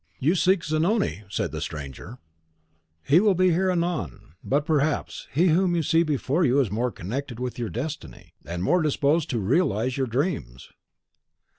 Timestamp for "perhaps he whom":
4.65-5.75